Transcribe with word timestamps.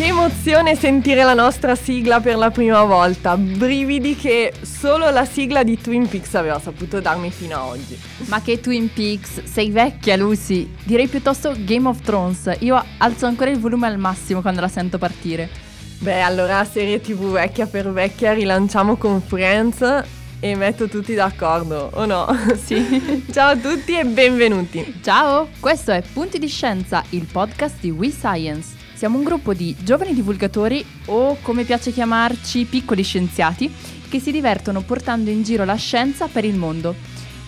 Che 0.00 0.06
emozione 0.06 0.76
sentire 0.76 1.24
la 1.24 1.34
nostra 1.34 1.74
sigla 1.74 2.20
per 2.20 2.38
la 2.38 2.50
prima 2.50 2.84
volta, 2.84 3.36
brividi 3.36 4.16
che 4.16 4.50
solo 4.62 5.10
la 5.10 5.26
sigla 5.26 5.62
di 5.62 5.78
Twin 5.78 6.08
Peaks 6.08 6.34
aveva 6.36 6.58
saputo 6.58 7.02
darmi 7.02 7.30
fino 7.30 7.54
ad 7.56 7.68
oggi. 7.72 8.00
Ma 8.28 8.40
che 8.40 8.60
Twin 8.60 8.90
Peaks, 8.90 9.44
sei 9.44 9.70
vecchia 9.70 10.16
Lucy, 10.16 10.74
direi 10.84 11.06
piuttosto 11.06 11.54
Game 11.54 11.86
of 11.86 12.00
Thrones, 12.00 12.50
io 12.60 12.82
alzo 12.96 13.26
ancora 13.26 13.50
il 13.50 13.58
volume 13.58 13.88
al 13.88 13.98
massimo 13.98 14.40
quando 14.40 14.62
la 14.62 14.68
sento 14.68 14.96
partire. 14.96 15.50
Beh, 15.98 16.22
allora 16.22 16.64
serie 16.64 16.98
tv 17.02 17.32
vecchia 17.32 17.66
per 17.66 17.92
vecchia 17.92 18.32
rilanciamo 18.32 18.96
con 18.96 19.20
Friends 19.20 20.02
e 20.40 20.56
metto 20.56 20.88
tutti 20.88 21.12
d'accordo, 21.12 21.90
o 21.92 22.06
no? 22.06 22.26
Sì. 22.56 23.26
Ciao 23.30 23.50
a 23.50 23.56
tutti 23.56 23.94
e 23.98 24.06
benvenuti. 24.06 25.00
Ciao, 25.02 25.48
questo 25.60 25.92
è 25.92 26.02
Punti 26.10 26.38
di 26.38 26.48
Scienza, 26.48 27.04
il 27.10 27.26
podcast 27.30 27.74
di 27.80 27.90
We 27.90 28.10
Science. 28.10 28.79
Siamo 29.00 29.16
un 29.16 29.24
gruppo 29.24 29.54
di 29.54 29.74
giovani 29.82 30.12
divulgatori 30.12 30.84
o, 31.06 31.38
come 31.40 31.64
piace 31.64 31.90
chiamarci, 31.90 32.66
piccoli 32.66 33.02
scienziati 33.02 33.72
che 34.10 34.20
si 34.20 34.30
divertono 34.30 34.82
portando 34.82 35.30
in 35.30 35.42
giro 35.42 35.64
la 35.64 35.76
scienza 35.76 36.28
per 36.28 36.44
il 36.44 36.54
mondo. 36.54 36.94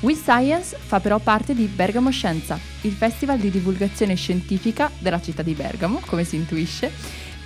We 0.01 0.15
Science 0.15 0.75
fa 0.81 0.99
però 0.99 1.19
parte 1.19 1.55
di 1.55 1.67
Bergamo 1.67 2.11
Scienza, 2.11 2.59
il 2.81 2.93
festival 2.93 3.37
di 3.37 3.51
divulgazione 3.51 4.15
scientifica 4.15 4.91
della 4.99 5.21
città 5.21 5.43
di 5.43 5.53
Bergamo, 5.53 6.01
come 6.07 6.25
si 6.25 6.37
intuisce, 6.37 6.91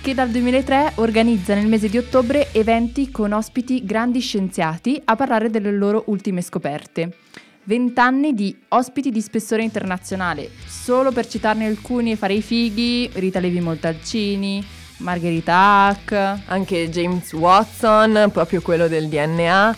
che 0.01 0.13
dal 0.13 0.29
2003 0.29 0.93
organizza 0.95 1.53
nel 1.53 1.67
mese 1.67 1.89
di 1.89 1.97
ottobre 1.97 2.53
eventi 2.53 3.11
con 3.11 3.33
ospiti 3.33 3.83
grandi 3.83 4.21
scienziati 4.21 5.01
a 5.03 5.17
parlare 5.17 5.49
delle 5.49 5.73
loro 5.73 6.03
ultime 6.05 6.41
scoperte. 6.41 7.17
Vent'anni 7.67 8.33
di 8.33 8.57
ospiti 8.69 9.11
di 9.11 9.19
spessore 9.19 9.61
internazionale, 9.61 10.49
solo 10.65 11.11
per 11.11 11.27
citarne 11.27 11.65
alcuni 11.65 12.11
e 12.11 12.15
fare 12.15 12.33
i 12.33 12.41
fighi, 12.41 13.09
Rita 13.11 13.41
Levi 13.41 13.59
Montalcini, 13.59 14.65
Margherita 14.99 15.87
Hack. 15.87 16.43
Anche 16.45 16.89
James 16.89 17.33
Watson, 17.33 18.29
proprio 18.31 18.61
quello 18.61 18.87
del 18.87 19.09
DNA. 19.09 19.75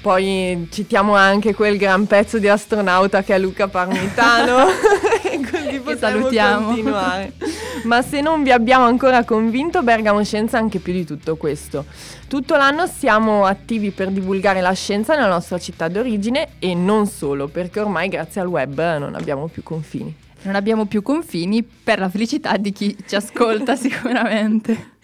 Poi 0.00 0.68
citiamo 0.70 1.16
anche 1.16 1.54
quel 1.54 1.76
gran 1.76 2.06
pezzo 2.06 2.38
di 2.38 2.48
astronauta 2.48 3.22
che 3.22 3.34
è 3.34 3.38
Luca 3.38 3.68
Parmitano. 3.68 4.64
e 5.78 5.82
così 5.82 5.96
possiamo 5.96 6.16
salutiamo. 6.18 6.66
continuare. 6.66 7.32
Ma 7.84 8.02
se 8.02 8.20
non 8.20 8.42
vi 8.42 8.50
abbiamo 8.50 8.84
ancora 8.84 9.24
convinto, 9.24 9.82
Bergamo 9.82 10.22
Scienza 10.24 10.58
è 10.58 10.60
anche 10.60 10.78
più 10.78 10.92
di 10.92 11.04
tutto 11.04 11.36
questo. 11.36 11.84
Tutto 12.28 12.56
l'anno 12.56 12.86
siamo 12.86 13.44
attivi 13.44 13.90
per 13.90 14.10
divulgare 14.10 14.60
la 14.60 14.72
scienza 14.72 15.14
nella 15.14 15.28
nostra 15.28 15.58
città 15.58 15.88
d'origine 15.88 16.50
e 16.58 16.74
non 16.74 17.06
solo, 17.06 17.48
perché 17.48 17.80
ormai 17.80 18.08
grazie 18.08 18.40
al 18.40 18.48
web 18.48 18.98
non 18.98 19.14
abbiamo 19.14 19.46
più 19.46 19.62
confini. 19.62 20.14
Non 20.42 20.54
abbiamo 20.54 20.86
più 20.86 21.02
confini 21.02 21.62
per 21.62 21.98
la 21.98 22.08
felicità 22.08 22.56
di 22.56 22.72
chi 22.72 22.96
ci 23.06 23.16
ascolta 23.16 23.74
sicuramente. 23.76 24.96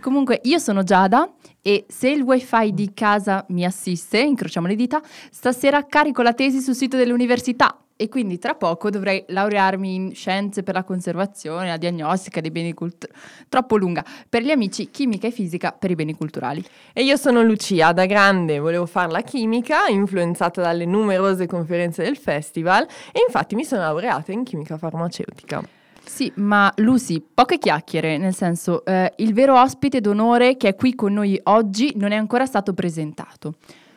Comunque 0.00 0.40
io 0.44 0.58
sono 0.58 0.84
Giada 0.84 1.30
e 1.60 1.84
se 1.88 2.08
il 2.10 2.22
wifi 2.22 2.72
di 2.72 2.92
casa 2.94 3.44
mi 3.48 3.64
assiste, 3.64 4.20
incrociamo 4.20 4.66
le 4.66 4.76
dita, 4.76 5.02
stasera 5.30 5.84
carico 5.84 6.22
la 6.22 6.32
tesi 6.32 6.60
sul 6.60 6.74
sito 6.74 6.96
dell'università 6.96 7.76
e 8.00 8.08
quindi 8.08 8.38
tra 8.38 8.54
poco 8.54 8.90
dovrei 8.90 9.24
laurearmi 9.26 9.92
in 9.92 10.14
scienze 10.14 10.62
per 10.62 10.74
la 10.74 10.84
conservazione, 10.84 11.66
la 11.66 11.76
diagnostica 11.76 12.40
dei 12.40 12.52
beni 12.52 12.72
culturali. 12.72 13.18
Troppo 13.48 13.76
lunga. 13.76 14.04
Per 14.28 14.40
gli 14.40 14.50
amici, 14.50 14.88
chimica 14.88 15.26
e 15.26 15.32
fisica 15.32 15.72
per 15.72 15.90
i 15.90 15.96
beni 15.96 16.14
culturali. 16.14 16.64
E 16.92 17.02
io 17.02 17.16
sono 17.16 17.42
Lucia, 17.42 17.90
da 17.90 18.06
grande 18.06 18.60
volevo 18.60 18.86
fare 18.86 19.10
la 19.10 19.22
chimica, 19.22 19.88
influenzata 19.88 20.62
dalle 20.62 20.84
numerose 20.84 21.46
conferenze 21.46 22.04
del 22.04 22.16
festival 22.16 22.86
e 23.10 23.20
infatti 23.26 23.56
mi 23.56 23.64
sono 23.64 23.80
laureata 23.80 24.30
in 24.30 24.44
chimica 24.44 24.78
farmaceutica. 24.78 25.60
Sì, 26.04 26.30
ma 26.36 26.72
Lucy, 26.76 27.20
poche 27.34 27.58
chiacchiere, 27.58 28.16
nel 28.16 28.32
senso, 28.32 28.84
eh, 28.84 29.12
il 29.16 29.34
vero 29.34 29.60
ospite 29.60 30.00
d'onore 30.00 30.56
che 30.56 30.68
è 30.68 30.74
qui 30.76 30.94
con 30.94 31.12
noi 31.12 31.38
oggi 31.44 31.94
non 31.96 32.12
è 32.12 32.16
ancora 32.16 32.46
stato 32.46 32.72
presentato. 32.74 33.54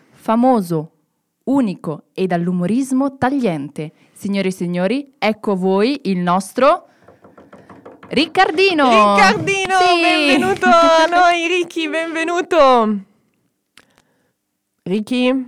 Famoso, 0.10 0.92
unico 1.46 2.04
e 2.14 2.28
dall'umorismo 2.28 3.18
tagliente. 3.18 3.92
Signore 4.14 4.50
e 4.50 4.52
signori, 4.52 5.14
ecco 5.18 5.52
a 5.54 5.56
voi 5.56 6.02
il 6.06 6.18
nostro 6.20 6.88
Riccardino! 8.10 8.90
Riccardino, 8.90 9.76
Sì! 9.80 10.02
benvenuto 10.02 10.66
a 10.66 11.06
noi, 11.10 11.48
Ricky, 11.48 11.90
benvenuto! 11.90 13.00
Ricky, 14.84 15.48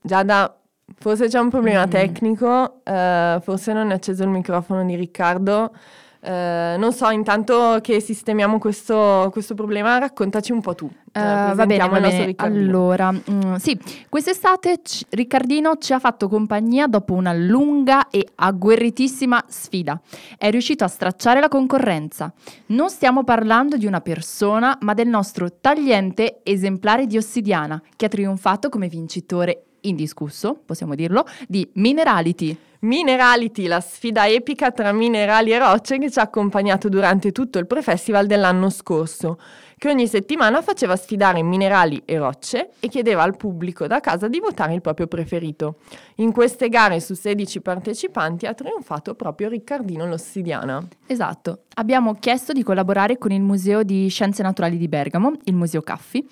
Giada, 0.00 0.56
forse 0.98 1.26
c'è 1.28 1.38
un 1.40 1.48
problema 1.50 1.86
Mm. 1.86 1.90
tecnico, 1.90 2.80
eh, 2.84 3.38
forse 3.42 3.72
non 3.72 3.90
è 3.90 3.94
acceso 3.94 4.22
il 4.22 4.28
microfono 4.28 4.84
di 4.84 4.94
Riccardo. 4.94 5.74
Eh, 6.26 6.74
non 6.76 6.92
so, 6.92 7.08
intanto 7.10 7.78
che 7.80 8.00
sistemiamo 8.00 8.58
questo, 8.58 9.28
questo 9.30 9.54
problema, 9.54 9.98
raccontaci 9.98 10.50
un 10.50 10.60
po' 10.60 10.74
tu. 10.74 10.90
Eh, 11.12 11.20
va 11.20 11.66
bene, 11.66 11.88
va 11.88 12.00
bene. 12.00 12.34
Allora, 12.38 13.12
mm, 13.12 13.54
sì, 13.54 13.78
quest'estate 14.08 14.80
c- 14.82 15.04
Riccardino 15.10 15.76
ci 15.78 15.92
ha 15.92 16.00
fatto 16.00 16.28
compagnia 16.28 16.88
dopo 16.88 17.14
una 17.14 17.32
lunga 17.32 18.08
e 18.10 18.26
agguerritissima 18.34 19.44
sfida. 19.46 20.00
È 20.36 20.50
riuscito 20.50 20.82
a 20.82 20.88
stracciare 20.88 21.38
la 21.38 21.48
concorrenza. 21.48 22.32
Non 22.66 22.90
stiamo 22.90 23.22
parlando 23.22 23.76
di 23.76 23.86
una 23.86 24.00
persona, 24.00 24.76
ma 24.80 24.94
del 24.94 25.06
nostro 25.06 25.60
tagliente 25.60 26.40
esemplare 26.42 27.06
di 27.06 27.16
ossidiana, 27.16 27.80
che 27.94 28.06
ha 28.06 28.08
trionfato 28.08 28.68
come 28.68 28.88
vincitore 28.88 29.66
indiscusso, 29.82 30.60
possiamo 30.66 30.96
dirlo, 30.96 31.24
di 31.46 31.68
Minerality. 31.74 32.58
Minerality, 32.86 33.66
la 33.66 33.80
sfida 33.80 34.28
epica 34.28 34.70
tra 34.70 34.92
minerali 34.92 35.50
e 35.50 35.58
rocce 35.58 35.98
che 35.98 36.08
ci 36.08 36.20
ha 36.20 36.22
accompagnato 36.22 36.88
durante 36.88 37.32
tutto 37.32 37.58
il 37.58 37.66
pre-festival 37.66 38.26
dell'anno 38.26 38.70
scorso, 38.70 39.40
che 39.76 39.88
ogni 39.88 40.06
settimana 40.06 40.62
faceva 40.62 40.94
sfidare 40.94 41.42
minerali 41.42 42.00
e 42.04 42.16
rocce 42.16 42.70
e 42.78 42.86
chiedeva 42.86 43.24
al 43.24 43.36
pubblico 43.36 43.88
da 43.88 43.98
casa 43.98 44.28
di 44.28 44.38
votare 44.38 44.74
il 44.74 44.82
proprio 44.82 45.08
preferito. 45.08 45.78
In 46.16 46.30
queste 46.30 46.68
gare 46.68 47.00
su 47.00 47.14
16 47.14 47.60
partecipanti 47.60 48.46
ha 48.46 48.54
trionfato 48.54 49.16
proprio 49.16 49.48
Riccardino 49.48 50.06
l'Ossidiana. 50.06 50.86
Esatto. 51.08 51.62
Abbiamo 51.74 52.14
chiesto 52.14 52.52
di 52.52 52.62
collaborare 52.62 53.18
con 53.18 53.32
il 53.32 53.42
Museo 53.42 53.82
di 53.82 54.06
Scienze 54.06 54.44
Naturali 54.44 54.76
di 54.76 54.86
Bergamo, 54.86 55.32
il 55.42 55.54
Museo 55.54 55.82
Caffi, 55.82 56.24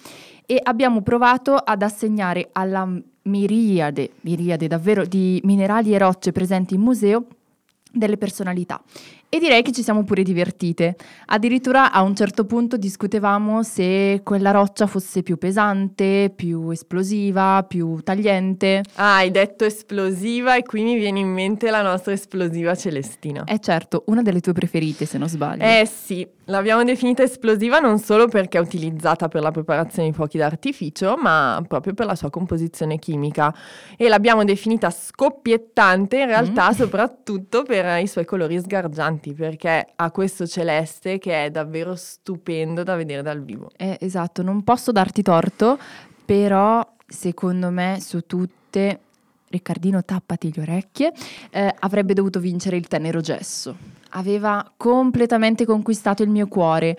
e 0.46 0.60
abbiamo 0.62 1.02
provato 1.02 1.56
ad 1.56 1.82
assegnare 1.82 2.50
alla 2.52 2.88
miriade, 3.24 4.12
miriade 4.22 4.66
davvero 4.66 5.04
di 5.04 5.40
minerali 5.44 5.94
e 5.94 5.98
rocce 5.98 6.32
presenti 6.32 6.74
in 6.74 6.80
museo 6.80 7.26
delle 7.92 8.16
personalità. 8.16 8.82
E 9.34 9.40
direi 9.40 9.62
che 9.62 9.72
ci 9.72 9.82
siamo 9.82 10.04
pure 10.04 10.22
divertite. 10.22 10.94
Addirittura 11.26 11.90
a 11.90 12.02
un 12.02 12.14
certo 12.14 12.44
punto 12.44 12.76
discutevamo 12.76 13.64
se 13.64 14.20
quella 14.22 14.52
roccia 14.52 14.86
fosse 14.86 15.24
più 15.24 15.38
pesante, 15.38 16.32
più 16.32 16.70
esplosiva, 16.70 17.64
più 17.66 17.98
tagliente. 18.04 18.82
Ah, 18.94 19.16
hai 19.16 19.32
detto 19.32 19.64
esplosiva 19.64 20.54
e 20.54 20.62
qui 20.62 20.84
mi 20.84 20.96
viene 20.96 21.18
in 21.18 21.32
mente 21.32 21.68
la 21.70 21.82
nostra 21.82 22.12
esplosiva 22.12 22.76
celestina. 22.76 23.42
È 23.42 23.58
certo, 23.58 24.04
una 24.06 24.22
delle 24.22 24.38
tue 24.38 24.52
preferite 24.52 25.04
se 25.04 25.18
non 25.18 25.28
sbaglio. 25.28 25.64
Eh 25.64 25.84
sì, 25.84 26.24
l'abbiamo 26.44 26.84
definita 26.84 27.24
esplosiva 27.24 27.80
non 27.80 27.98
solo 27.98 28.28
perché 28.28 28.58
è 28.58 28.60
utilizzata 28.60 29.26
per 29.26 29.42
la 29.42 29.50
preparazione 29.50 30.10
di 30.10 30.14
fuochi 30.14 30.38
d'artificio, 30.38 31.16
ma 31.16 31.60
proprio 31.66 31.92
per 31.92 32.06
la 32.06 32.14
sua 32.14 32.30
composizione 32.30 33.00
chimica. 33.00 33.52
E 33.96 34.08
l'abbiamo 34.08 34.44
definita 34.44 34.90
scoppiettante 34.90 36.20
in 36.20 36.26
realtà 36.26 36.72
soprattutto 36.72 37.64
per 37.64 38.00
i 38.00 38.06
suoi 38.06 38.24
colori 38.24 38.60
sgargianti, 38.60 39.23
perché 39.32 39.86
ha 39.94 40.10
questo 40.10 40.46
celeste 40.46 41.18
che 41.18 41.46
è 41.46 41.50
davvero 41.50 41.94
stupendo 41.94 42.82
da 42.82 42.96
vedere 42.96 43.22
dal 43.22 43.42
vivo. 43.42 43.70
Eh, 43.76 43.96
esatto, 44.00 44.42
non 44.42 44.62
posso 44.64 44.92
darti 44.92 45.22
torto, 45.22 45.78
però 46.24 46.86
secondo 47.06 47.70
me 47.70 47.98
su 48.00 48.26
tutte, 48.26 49.00
Riccardino 49.48 50.04
tappati 50.04 50.52
le 50.54 50.62
orecchie, 50.62 51.12
eh, 51.50 51.74
avrebbe 51.78 52.12
dovuto 52.12 52.40
vincere 52.40 52.76
il 52.76 52.88
tenero 52.88 53.20
gesso. 53.20 53.76
Aveva 54.10 54.70
completamente 54.76 55.64
conquistato 55.64 56.22
il 56.22 56.28
mio 56.28 56.48
cuore, 56.48 56.96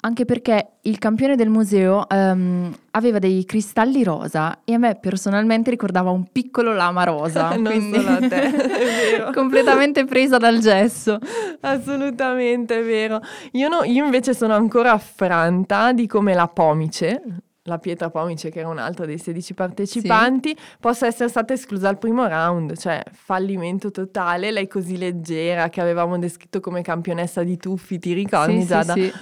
anche 0.00 0.24
perché 0.24 0.74
il 0.82 0.98
campione 0.98 1.34
del 1.34 1.48
museo 1.48 2.08
ehm, 2.08 2.72
aveva 2.92 3.18
dei 3.18 3.44
cristalli 3.44 4.04
rosa 4.04 4.60
e 4.64 4.74
a 4.74 4.78
me 4.78 4.96
personalmente 5.00 5.70
ricordava 5.70 6.10
un 6.10 6.26
piccolo 6.30 6.72
lama 6.72 7.02
rosa. 7.04 7.48
Non 7.58 7.64
quindi 7.64 7.96
solo 7.98 8.10
a 8.10 8.18
te, 8.18 8.42
è 8.42 8.50
vero. 9.10 9.30
completamente 9.32 10.04
presa 10.04 10.38
dal 10.38 10.58
gesso. 10.60 11.18
Assolutamente 11.60 12.78
è 12.78 12.84
vero. 12.84 13.20
Io, 13.52 13.68
no- 13.68 13.82
io 13.84 14.04
invece 14.04 14.34
sono 14.34 14.54
ancora 14.54 14.92
affranta 14.92 15.92
di 15.92 16.06
come 16.06 16.32
la 16.34 16.46
pomice, 16.46 17.22
la 17.62 17.78
pietra 17.78 18.08
pomice 18.08 18.50
che 18.50 18.60
era 18.60 18.68
un'altra 18.68 19.04
dei 19.04 19.18
16 19.18 19.52
partecipanti, 19.54 20.56
possa 20.80 21.06
essere 21.06 21.28
stata 21.28 21.52
esclusa 21.52 21.88
al 21.88 21.98
primo 21.98 22.26
round, 22.26 22.76
cioè 22.78 23.02
fallimento 23.12 23.90
totale, 23.90 24.50
lei 24.52 24.68
così 24.68 24.96
leggera 24.96 25.68
che 25.68 25.80
avevamo 25.80 26.18
descritto 26.18 26.60
come 26.60 26.82
campionessa 26.82 27.42
di 27.42 27.56
tuffi, 27.56 27.98
ti 27.98 28.12
ricordi 28.12 28.54
Sì, 28.54 28.60
sì, 28.60 28.66
Giada? 28.66 28.92
sì. 28.92 29.12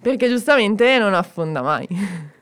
Perché 0.00 0.28
giustamente 0.28 0.98
non 0.98 1.14
affonda 1.14 1.62
mai. 1.62 1.88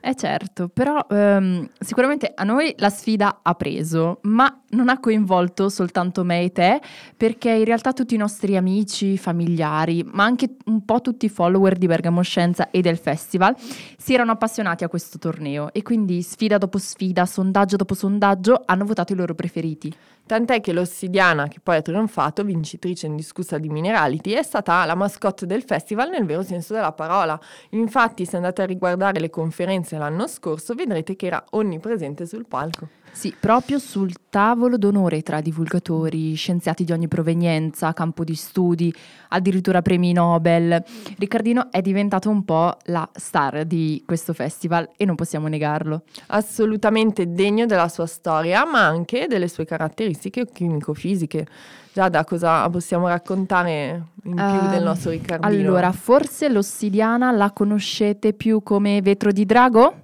Eh 0.06 0.15
certo, 0.17 0.69
però 0.69 1.06
ehm, 1.09 1.67
sicuramente 1.79 2.31
a 2.35 2.45
noi 2.45 2.75
la 2.77 2.91
sfida 2.91 3.41
ha 3.43 3.55
preso, 3.55 4.19
ma 4.25 4.61
non 4.71 4.91
ha 4.91 5.01
coinvolto 5.01 5.71
soltanto 5.71 6.25
me 6.25 6.43
e 6.43 6.53
te, 6.53 6.79
perché 7.17 7.51
in 7.51 7.65
realtà 7.65 7.95
tutti 7.95 8.15
i 8.15 8.19
nostri 8.19 8.55
amici, 8.55 9.17
familiari, 9.17 10.05
ma 10.05 10.25
anche 10.25 10.56
un 10.67 10.85
po' 10.85 11.01
tutti 11.01 11.25
i 11.25 11.31
follower 11.31 11.79
di 11.79 11.87
Bergamo 11.87 12.21
Scienza 12.21 12.71
e 12.71 12.83
del 12.83 12.99
festival 12.99 13.57
si 13.97 14.12
erano 14.12 14.33
appassionati 14.33 14.85
a 14.85 14.89
questo 14.89 15.17
torneo 15.17 15.73
e 15.73 15.81
quindi 15.81 16.21
sfida 16.21 16.59
dopo 16.59 16.77
sfida, 16.77 17.25
sondaggio 17.25 17.77
dopo 17.77 17.95
sondaggio 17.95 18.62
hanno 18.67 18.85
votato 18.85 19.15
i 19.15 19.17
loro 19.17 19.35
preferiti. 19.35 19.91
Tant'è 20.26 20.62
che 20.62 20.73
l'Ossidiana, 20.73 21.49
che 21.49 21.61
poi 21.62 21.76
ha 21.76 21.82
trionfato, 21.82 22.44
vincitrice 22.44 23.06
indiscussa 23.06 23.59
di 23.59 23.69
Minerality, 23.69 24.31
è 24.31 24.43
stata 24.43 24.82
la 24.87 24.94
mascotte 24.94 25.44
del 25.44 25.62
festival 25.65 26.09
nel 26.09 26.25
vero 26.25 26.43
senso 26.43 26.73
della 26.73 26.93
parola. 26.93 27.38
Infatti, 27.71 28.25
se 28.25 28.37
andate 28.37 28.62
a 28.62 28.67
riguardare 28.67 29.21
le 29.21 29.29
conferenze 29.29 29.99
l'anno 29.99 30.26
scorso, 30.26 30.73
vedrete 30.73 31.15
che 31.15 31.26
era 31.26 31.44
onnipresente 31.50 32.25
sul 32.25 32.47
palco. 32.47 32.88
Sì, 33.12 33.32
proprio 33.38 33.79
sul 33.79 34.12
tavolo 34.29 34.76
d'onore 34.76 35.23
tra 35.23 35.41
divulgatori, 35.41 36.35
scienziati 36.35 36.82
di 36.82 36.91
ogni 36.91 37.06
provenienza, 37.06 37.93
campo 37.93 38.25
di 38.25 38.35
studi, 38.35 38.93
addirittura 39.29 39.82
premi 39.82 40.12
Nobel. 40.12 40.82
Riccardino 41.19 41.71
è 41.71 41.81
diventato 41.81 42.29
un 42.29 42.44
po' 42.44 42.76
la 42.87 43.09
star 43.12 43.67
di 43.67 44.03
questo 44.05 44.32
festival 44.32 44.91
e 44.97 45.05
non 45.05 45.15
possiamo 45.15 45.47
negarlo. 45.47 46.03
Assolutamente 46.29 47.31
degno 47.31 47.67
della 47.67 47.88
sua 47.88 48.06
storia, 48.06 48.65
ma 48.67 48.85
anche 48.85 49.26
delle 49.29 49.47
sue 49.47 49.65
caratteristiche 49.65 50.13
chimico-fisiche. 50.16 51.46
Già 51.93 52.08
da 52.08 52.25
cosa 52.25 52.69
possiamo 52.70 53.06
raccontare 53.06 54.02
in 54.25 54.34
più 54.34 54.66
uh, 54.66 54.69
del 54.69 54.82
nostro 54.82 55.11
Riccardino? 55.11 55.49
Allora, 55.49 55.93
forse 55.93 56.49
l'ossidiana 56.49 57.31
la 57.31 57.52
conoscete 57.52 58.32
più 58.32 58.62
come 58.62 59.00
vetro 59.00 59.31
di 59.31 59.44
drago? 59.46 60.02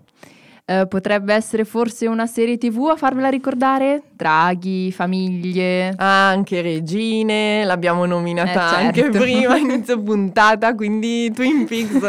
Eh, 0.71 0.87
potrebbe 0.87 1.35
essere 1.35 1.65
forse 1.65 2.07
una 2.07 2.29
serie 2.29 2.57
tv 2.57 2.91
a 2.93 2.97
farvela 2.97 3.29
ricordare? 3.29 4.03
Draghi, 4.13 4.93
famiglie. 4.93 5.93
Ah, 5.97 6.29
anche 6.29 6.63
regine, 6.63 7.65
l'abbiamo 7.65 8.07
nominata 8.07 8.51
eh, 8.51 8.55
certo. 8.55 9.01
anche 9.01 9.19
prima, 9.19 9.57
inizio 9.57 10.01
puntata, 10.01 10.77
quindi 10.77 11.33
Twin 11.33 11.67
Peaks. 11.67 12.09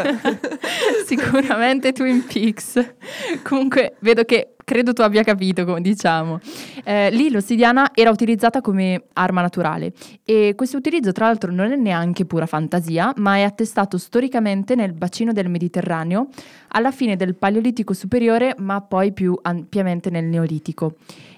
Sicuramente 1.06 1.90
Twin 1.90 2.24
Peaks. 2.24 2.94
Comunque 3.42 3.96
vedo 3.98 4.22
che 4.22 4.51
credo 4.64 4.92
tu 4.92 5.02
abbia 5.02 5.22
capito, 5.22 5.64
come 5.64 5.80
diciamo. 5.80 6.40
Eh, 6.84 7.10
lì 7.10 7.30
l'ossidiana 7.30 7.90
era 7.94 8.10
utilizzata 8.10 8.60
come 8.60 9.04
arma 9.14 9.40
naturale 9.40 9.92
e 10.24 10.54
questo 10.56 10.76
utilizzo 10.76 11.12
tra 11.12 11.26
l'altro 11.26 11.52
non 11.52 11.72
è 11.72 11.76
neanche 11.76 12.24
pura 12.24 12.46
fantasia, 12.46 13.12
ma 13.16 13.36
è 13.36 13.42
attestato 13.42 13.98
storicamente 13.98 14.74
nel 14.74 14.92
bacino 14.92 15.32
del 15.32 15.48
Mediterraneo 15.48 16.28
alla 16.68 16.90
fine 16.90 17.16
del 17.16 17.34
Paleolitico 17.34 17.92
superiore, 17.92 18.54
ma 18.58 18.80
poi 18.80 19.12
più 19.12 19.38
ampiamente 19.42 20.10
nel 20.10 20.24
Neolitico. 20.24 20.94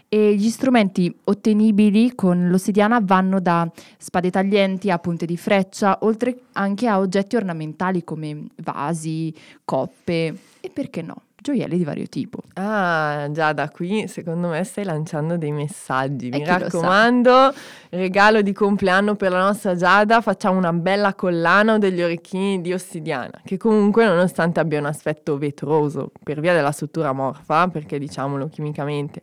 E 0.09 0.35
gli 0.37 0.49
strumenti 0.49 1.13
ottenibili 1.25 2.15
con 2.15 2.49
l'ossidiana 2.49 3.01
vanno 3.03 3.41
da 3.41 3.69
spade 3.99 4.31
taglienti 4.31 4.89
a 4.91 4.99
punte 4.99 5.27
di 5.27 5.37
freccia, 5.37 5.99
oltre 6.03 6.39
anche 6.53 6.87
a 6.87 7.01
oggetti 7.01 7.35
ornamentali 7.35 8.05
come 8.05 8.45
vasi, 8.63 9.35
coppe 9.65 10.35
e 10.61 10.71
perché 10.73 11.03
no, 11.03 11.17
gioielli 11.45 11.77
di 11.77 11.85
vario 11.85 12.07
tipo. 12.07 12.41
Ah, 12.55 13.29
già 13.31 13.53
da 13.53 13.69
qui 13.69 14.09
secondo 14.09 14.49
me 14.49 14.65
stai 14.65 14.85
lanciando 14.85 15.37
dei 15.37 15.53
messaggi. 15.53 16.31
Mi 16.31 16.43
raccomando, 16.43 17.53
regalo 17.91 18.41
di 18.41 18.55
compleanno 18.55 19.15
per 19.15 19.31
la 19.31 19.41
nostra 19.41 19.77
Giada, 19.77 20.23
facciamo 20.23 20.57
una 20.57 20.73
bella 20.73 21.15
collana 21.15 21.75
o 21.75 21.79
degli 21.79 22.01
orecchini 22.01 22.63
di 22.63 22.73
ossidiana, 22.73 23.43
che 23.45 23.59
comunque 23.59 24.07
nonostante 24.07 24.59
abbia 24.59 24.79
un 24.79 24.87
aspetto 24.87 25.37
vetroso 25.37 26.13
per 26.23 26.41
via 26.41 26.55
della 26.55 26.73
struttura 26.73 27.13
morfa, 27.13 27.69
perché 27.69 27.99
diciamolo 27.99 28.49
chimicamente, 28.49 29.21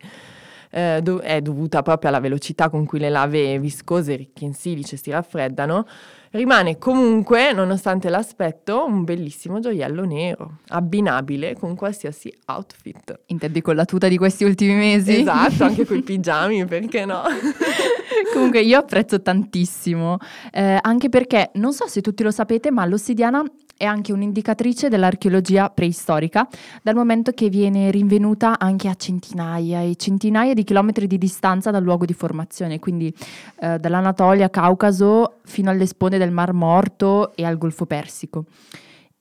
eh, 0.70 1.00
do- 1.02 1.18
è 1.18 1.40
dovuta 1.40 1.82
proprio 1.82 2.10
alla 2.10 2.20
velocità 2.20 2.70
con 2.70 2.86
cui 2.86 3.00
le 3.00 3.10
lave 3.10 3.58
viscose 3.58 4.14
ricche 4.14 4.44
in 4.44 4.54
silice 4.54 4.96
si 4.96 5.10
raffreddano, 5.10 5.86
rimane 6.32 6.78
comunque, 6.78 7.52
nonostante 7.52 8.08
l'aspetto, 8.08 8.84
un 8.84 9.04
bellissimo 9.04 9.60
gioiello 9.60 10.04
nero, 10.04 10.58
abbinabile 10.68 11.54
con 11.54 11.74
qualsiasi 11.74 12.32
outfit. 12.46 13.20
Intendi 13.26 13.60
con 13.62 13.74
la 13.76 13.84
tuta 13.84 14.08
di 14.08 14.16
questi 14.16 14.44
ultimi 14.44 14.74
mesi? 14.74 15.20
Esatto, 15.20 15.64
anche 15.64 15.86
con 15.86 15.96
i 15.96 16.02
pigiami, 16.02 16.64
perché 16.66 17.04
no? 17.04 17.22
Comunque 18.32 18.60
io 18.60 18.78
apprezzo 18.78 19.20
tantissimo, 19.20 20.18
eh, 20.52 20.78
anche 20.80 21.08
perché 21.08 21.50
non 21.54 21.72
so 21.72 21.86
se 21.86 22.00
tutti 22.00 22.22
lo 22.22 22.30
sapete, 22.30 22.70
ma 22.70 22.84
l'ossidiana 22.86 23.42
è 23.76 23.84
anche 23.84 24.12
un'indicatrice 24.12 24.88
dell'archeologia 24.88 25.70
preistorica, 25.70 26.48
dal 26.82 26.94
momento 26.94 27.32
che 27.32 27.48
viene 27.48 27.90
rinvenuta 27.90 28.58
anche 28.58 28.88
a 28.88 28.94
centinaia 28.94 29.82
e 29.82 29.96
centinaia 29.96 30.54
di 30.54 30.64
chilometri 30.64 31.06
di 31.06 31.18
distanza 31.18 31.70
dal 31.70 31.82
luogo 31.82 32.04
di 32.04 32.12
formazione, 32.12 32.78
quindi 32.78 33.12
eh, 33.60 33.78
dall'Anatolia, 33.78 34.50
Caucaso, 34.50 35.38
fino 35.44 35.70
alle 35.70 35.86
sponde 35.86 36.18
del 36.18 36.30
Mar 36.30 36.52
Morto 36.52 37.34
e 37.34 37.44
al 37.44 37.58
Golfo 37.58 37.86
Persico. 37.86 38.44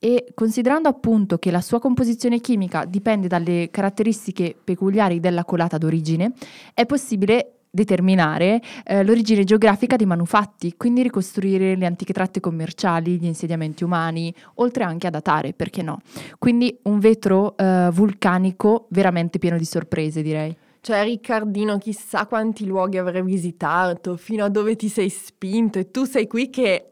E 0.03 0.31
considerando 0.33 0.89
appunto 0.89 1.37
che 1.37 1.51
la 1.51 1.61
sua 1.61 1.79
composizione 1.79 2.39
chimica 2.39 2.85
dipende 2.85 3.27
dalle 3.27 3.69
caratteristiche 3.69 4.55
peculiari 4.63 5.19
della 5.19 5.45
colata 5.45 5.77
d'origine, 5.77 6.33
è 6.73 6.87
possibile 6.87 7.60
determinare 7.71 8.61
eh, 8.83 9.03
l'origine 9.03 9.45
geografica 9.45 9.95
dei 9.95 10.05
manufatti, 10.05 10.75
quindi 10.75 11.01
ricostruire 11.01 11.75
le 11.75 11.85
antiche 11.85 12.11
tratte 12.13 12.41
commerciali, 12.41 13.17
gli 13.17 13.25
insediamenti 13.25 13.85
umani, 13.85 14.33
oltre 14.55 14.83
anche 14.83 15.07
a 15.07 15.09
datare, 15.09 15.53
perché 15.53 15.81
no? 15.81 16.01
Quindi 16.37 16.77
un 16.83 16.99
vetro 16.99 17.55
eh, 17.57 17.89
vulcanico 17.91 18.87
veramente 18.89 19.39
pieno 19.39 19.57
di 19.57 19.65
sorprese, 19.65 20.21
direi. 20.21 20.55
Cioè, 20.81 21.03
Riccardino, 21.03 21.77
chissà 21.77 22.25
quanti 22.25 22.65
luoghi 22.65 22.97
avrai 22.97 23.23
visitato, 23.23 24.17
fino 24.17 24.43
a 24.43 24.49
dove 24.49 24.75
ti 24.75 24.89
sei 24.89 25.09
spinto 25.09 25.79
e 25.79 25.91
tu 25.91 26.03
sei 26.05 26.27
qui 26.27 26.49
che 26.49 26.87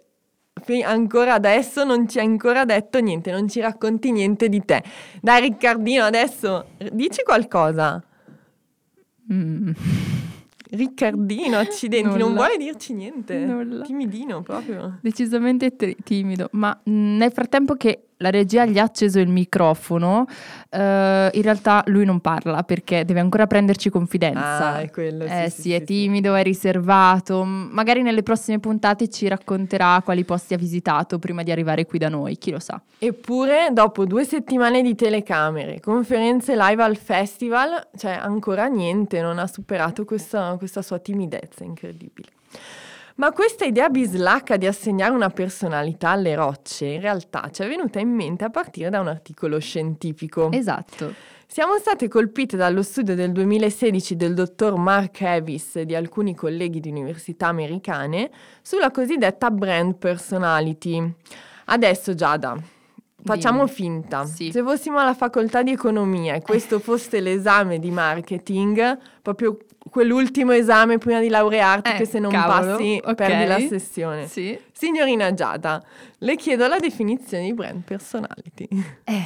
ancora 0.84 1.36
adesso 1.36 1.84
non 1.84 2.08
ci 2.08 2.20
hai 2.20 2.26
ancora 2.26 2.66
detto 2.66 3.00
niente, 3.00 3.32
non 3.32 3.48
ci 3.48 3.60
racconti 3.62 4.12
niente 4.12 4.48
di 4.48 4.64
te. 4.64 4.84
Dai 5.22 5.42
Riccardino, 5.42 6.04
adesso 6.04 6.68
dici 6.92 7.24
qualcosa. 7.24 8.04
Mm. 9.32 9.72
Riccardino, 10.70 11.58
accidenti, 11.60 12.08
Nulla. 12.08 12.24
non 12.26 12.34
vuole 12.34 12.58
dirci 12.58 12.94
niente. 12.94 13.38
Nulla. 13.38 13.84
Timidino 13.84 14.42
proprio. 14.42 15.00
Decisamente 15.02 15.76
t- 15.76 15.96
timido, 16.04 16.50
ma 16.54 16.80
nel 16.86 17.32
frattempo 17.32 17.76
che 17.76 18.09
la 18.22 18.30
regia 18.30 18.66
gli 18.66 18.78
ha 18.78 18.84
acceso 18.84 19.20
il 19.20 19.30
microfono, 19.30 20.26
eh, 20.70 21.30
in 21.32 21.42
realtà 21.42 21.84
lui 21.88 22.04
non 22.04 22.20
parla 22.20 22.64
perché 22.64 23.06
deve 23.06 23.22
ancora 23.22 23.48
prenderci 23.48 23.90
confidenza. 23.90 24.74
Ah, 24.74 24.80
è 24.82 24.90
quello. 24.92 25.26
Sì, 25.26 25.34
eh 25.34 25.50
sì, 25.50 25.56
sì, 25.56 25.62
sì, 25.62 25.74
è 25.74 25.84
timido, 25.84 26.36
è 26.36 26.44
riservato. 26.44 27.44
Magari 27.46 28.02
nelle 28.02 28.22
prossime 28.22 28.60
puntate 28.60 29.10
ci 29.10 29.28
racconterà 29.28 30.02
quali 30.04 30.26
posti 30.26 30.54
ha 30.54 30.58
visitato 30.58 31.18
prima 31.18 31.44
di 31.44 31.52
arrivare 31.52 31.86
qui 31.86 31.98
da 31.98 32.10
noi, 32.10 32.38
chi 32.38 32.52
lo 32.52 32.60
sa. 32.60 32.82
Eppure, 32.98 33.70
dopo 33.72 34.06
due 34.06 34.26
settimane 34.26 34.82
di 34.82 34.96
telecamere, 34.96 35.80
conferenze 35.80 36.58
live 36.58 36.84
al 36.84 36.98
festival, 36.98 37.88
cioè 37.96 38.12
ancora 38.12 38.68
niente, 38.68 39.22
non 39.22 39.40
ha 39.40 39.48
superato 39.48 40.04
questa, 40.04 40.56
questa 40.58 40.82
sua 40.82 41.00
timidezza 41.00 41.64
incredibile. 41.64 42.28
Ma 43.20 43.34
questa 43.34 43.66
idea 43.66 43.90
bislacca 43.90 44.56
di 44.56 44.66
assegnare 44.66 45.14
una 45.14 45.30
personalità 45.30 46.12
alle 46.12 46.36
rocce 46.36 46.86
in 46.86 47.02
realtà 47.02 47.50
ci 47.52 47.64
è 47.64 47.68
venuta 47.68 48.00
in 48.00 48.08
mente 48.08 48.46
a 48.46 48.50
partire 48.50 48.90
da 48.90 49.02
un 49.02 49.10
articolo 49.10 49.60
scientifico. 49.60 50.50
Esatto. 50.54 51.14
Siamo 51.46 51.78
state 51.78 52.08
colpite 52.08 52.56
dallo 52.56 52.82
studio 52.82 53.16
del 53.16 53.34
2016 53.34 54.16
del 54.16 54.34
dottor 54.34 54.78
Mark 54.78 55.22
Harris 55.22 55.76
e 55.76 55.86
di 55.86 55.96
alcuni 55.96 56.34
colleghi 56.34 56.80
di 56.80 56.90
università 56.90 57.48
americane 57.48 58.32
sulla 58.62 58.90
cosiddetta 58.90 59.52
brand 59.52 59.96
personality. 59.96 61.14
Adesso 61.66 62.16
Giada, 62.16 62.58
facciamo 63.22 63.66
Dimmi. 63.66 63.70
finta. 63.70 64.26
Sì. 64.26 64.50
Se 64.50 64.64
fossimo 64.64 64.98
alla 64.98 65.14
facoltà 65.14 65.62
di 65.62 65.72
economia 65.72 66.36
e 66.36 66.42
questo 66.42 66.80
fosse 66.80 67.20
l'esame 67.20 67.80
di 67.80 67.92
marketing, 67.92 68.98
proprio 69.22 69.58
quell'ultimo 69.90 70.52
esame 70.52 70.98
prima 70.98 71.20
di 71.20 71.30
laurearti 71.30 71.92
Eh, 71.92 71.96
che 71.96 72.06
se 72.06 72.20
non 72.20 72.32
cavolo, 72.32 72.76
passi 72.78 73.02
ok. 73.04 73.16
perdi 73.16 73.46
la 73.46 73.60
sessione. 73.60 74.28
Sì. 74.28 74.58
Signorina 74.72 75.34
Giada, 75.34 75.84
le 76.20 76.36
chiedo 76.36 76.68
la 76.68 76.78
definizione 76.80 77.46
di 77.46 77.54
brand 77.54 77.84
personality. 77.84 78.68
Eh, 79.04 79.24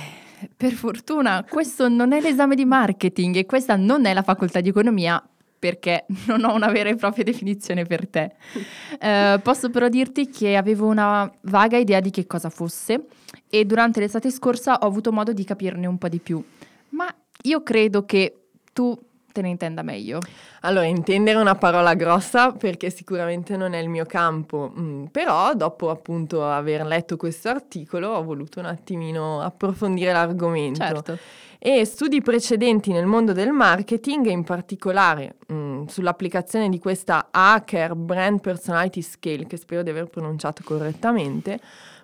per 0.55 0.71
fortuna 0.73 1.45
questo 1.47 1.87
non 1.87 2.11
è 2.13 2.19
l'esame 2.19 2.55
di 2.55 2.65
marketing 2.65 3.35
e 3.37 3.45
questa 3.45 3.75
non 3.75 4.05
è 4.05 4.13
la 4.13 4.23
facoltà 4.23 4.59
di 4.59 4.69
economia 4.69 5.21
perché 5.57 6.05
non 6.27 6.43
ho 6.43 6.53
una 6.53 6.67
vera 6.69 6.89
e 6.89 6.95
propria 6.95 7.23
definizione 7.23 7.85
per 7.85 8.07
te. 8.07 8.31
Eh, 9.03 9.39
posso 9.43 9.69
però 9.69 9.89
dirti 9.89 10.29
che 10.29 10.55
avevo 10.55 10.87
una 10.87 11.29
vaga 11.41 11.75
idea 11.77 11.99
di 11.99 12.09
che 12.09 12.25
cosa 12.25 12.49
fosse 12.49 13.05
e 13.49 13.65
durante 13.65 13.99
l'estate 13.99 14.29
scorsa 14.31 14.77
ho 14.77 14.87
avuto 14.87 15.11
modo 15.11 15.33
di 15.33 15.43
capirne 15.43 15.87
un 15.87 15.97
po' 15.97 16.07
di 16.07 16.19
più. 16.19 16.41
Ma 16.89 17.13
io 17.43 17.63
credo 17.63 18.05
che 18.05 18.43
tu 18.71 18.97
te 19.33 19.41
ne 19.41 19.49
intenda 19.49 19.81
meglio. 19.81 20.19
Allora, 20.61 20.85
intendere 20.85 21.37
è 21.37 21.41
una 21.41 21.55
parola 21.55 21.93
grossa 21.95 22.51
perché 22.51 22.89
sicuramente 22.89 23.57
non 23.57 23.73
è 23.73 23.79
il 23.79 23.89
mio 23.89 24.05
campo, 24.05 24.71
mm, 24.79 25.05
però 25.05 25.53
dopo 25.55 25.89
appunto 25.89 26.47
aver 26.47 26.85
letto 26.85 27.17
questo 27.17 27.49
articolo 27.49 28.09
ho 28.09 28.23
voluto 28.23 28.59
un 28.59 28.67
attimino 28.67 29.41
approfondire 29.41 30.13
l'argomento. 30.13 30.79
Certo. 30.79 31.17
E 31.65 31.85
studi 31.85 32.21
precedenti 32.21 32.91
nel 32.91 33.05
mondo 33.05 33.31
del 33.31 33.51
marketing, 33.51 34.27
in 34.27 34.43
particolare 34.43 35.37
mm, 35.51 35.85
sull'applicazione 35.85 36.69
di 36.69 36.77
questa 36.77 37.29
Hacker 37.31 37.95
Brand 37.95 38.41
Personality 38.41 39.01
Scale, 39.01 39.47
che 39.47 39.57
spero 39.57 39.81
di 39.81 39.89
aver 39.89 40.07
pronunciato 40.07 40.61
correttamente, 40.63 41.59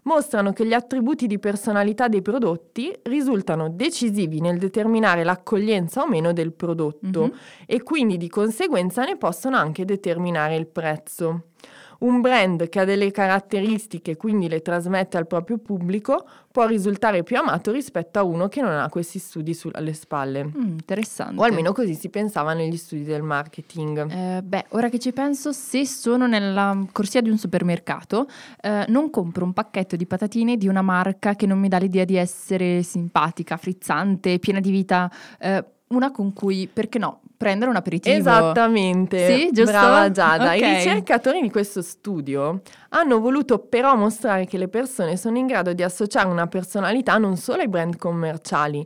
mostrano 0.10 0.54
che 0.54 0.66
gli 0.66 0.74
attributi 0.74 1.28
di 1.28 1.38
personalità 1.38 2.08
dei 2.08 2.24
prodotti 2.24 2.92
risultano 3.04 3.70
decisivi 3.70 4.42
nel 4.42 4.58
determinare 4.58 5.24
l'accoglienza 5.24 6.02
o 6.02 6.08
meno 6.08 6.34
del 6.34 6.52
prodotto 6.54 7.26
Mhm. 7.26 7.32
e 7.68 7.84
quindi 7.84 8.18
di 8.18 8.28
conseguenza 8.28 9.04
ne 9.04 9.18
possono 9.18 9.56
anche 9.58 9.86
determinare 9.86 10.56
il 10.56 10.66
prezzo. 10.66 11.44
Un 12.00 12.22
brand 12.22 12.70
che 12.70 12.80
ha 12.80 12.86
delle 12.86 13.12
caratteristiche 13.12 14.16
quindi 14.16 14.48
le 14.48 14.62
trasmette 14.62 15.18
al 15.18 15.28
proprio 15.28 15.58
pubblico 15.58 16.26
può 16.52 16.66
risultare 16.66 17.24
più 17.24 17.38
amato 17.38 17.72
rispetto 17.72 18.20
a 18.20 18.24
uno 18.24 18.48
che 18.48 18.62
non 18.62 18.72
ha 18.72 18.90
questi 18.90 19.20
studi 19.20 19.54
su- 19.54 19.70
alle 19.72 19.94
spalle. 19.94 20.46
Mm, 20.46 20.52
interessante. 20.64 21.40
O 21.40 21.44
almeno 21.44 21.74
così 21.74 21.94
si 21.96 22.10
pensava 22.10 22.54
negli 22.54 22.78
studi 22.78 23.04
del 23.04 23.22
marketing. 23.22 24.10
Eh, 24.12 24.42
beh, 24.42 24.66
ora 24.70 24.90
che 24.90 24.98
ci 24.98 25.12
penso, 25.12 25.52
se 25.52 25.86
sono 25.86 26.26
nella 26.26 26.86
corsia 26.92 27.22
di 27.22 27.30
un 27.30 27.38
supermercato, 27.38 28.28
eh, 28.62 28.86
non 28.88 29.10
compro 29.10 29.44
un 29.44 29.54
pacchetto 29.54 29.96
di 29.96 30.06
patatine 30.06 30.58
di 30.58 30.68
una 30.68 30.82
marca 30.82 31.36
che 31.36 31.46
non 31.46 31.60
mi 31.60 31.68
dà 31.68 31.78
l'idea 31.78 32.06
di 32.06 32.16
essere 32.16 32.82
simpatica, 32.82 33.58
frizzante, 33.58 34.40
piena 34.40 34.60
di 34.60 34.72
vita, 34.72 35.12
eh, 35.40 35.64
una 35.90 36.12
con 36.12 36.34
cui, 36.34 36.70
perché 36.72 37.00
no, 37.00 37.22
prendere 37.36 37.70
un 37.72 37.76
aperitivo. 37.78 38.16
Esattamente, 38.16 39.26
Sì, 39.26 39.50
giusto? 39.52 39.72
brava 39.72 40.12
Giada. 40.12 40.54
I 40.54 40.60
Ok. 40.62 40.68
ricercatori 40.68 41.42
di 41.42 41.50
questo 41.50 41.82
studio 41.82 42.62
hanno 42.90 43.20
voluto 43.20 43.58
però 43.60 43.96
mostrare 43.96 44.46
che 44.46 44.58
le 44.58 44.68
persone 44.68 45.18
sono 45.18 45.38
in 45.38 45.48
grado 45.48 45.74
di 45.74 45.82
associare 45.82 46.28
una 46.28 46.46
personalità 46.48 47.18
non 47.18 47.38
solo 47.38 47.62
ai 47.62 47.68
brand 47.70 47.98
commerciali, 47.98 48.86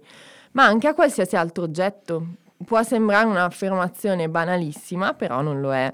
ma 0.54 0.64
anche 0.66 0.88
a 0.88 0.94
qualsiasi 0.94 1.36
altro 1.36 1.64
oggetto. 1.66 2.26
Può 2.64 2.82
sembrare 2.84 3.26
un'affermazione 3.26 4.30
banalissima, 4.30 5.14
però 5.14 5.42
non 5.42 5.60
lo 5.60 5.74
è. 5.74 5.92